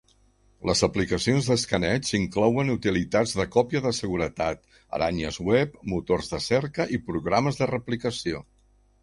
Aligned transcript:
Les 0.67 0.79
aplicacions 0.85 1.49
d'escaneig 1.49 2.09
inclouen 2.19 2.71
utilitats 2.75 3.33
de 3.41 3.45
còpia 3.57 3.83
de 3.87 3.93
seguretat, 3.99 4.65
aranyes 4.99 5.39
web, 5.51 5.77
motors 5.95 6.33
de 6.35 6.43
cerca 6.49 6.89
i 6.99 7.03
programes 7.13 7.63
de 7.63 7.71
replicació. 7.77 8.45